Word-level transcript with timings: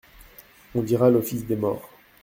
On 0.73 0.81
dira 0.81 1.11
l'office 1.11 1.45
des 1.45 1.55
morts. 1.55 1.91